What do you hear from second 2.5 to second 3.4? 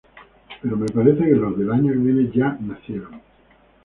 nacieron.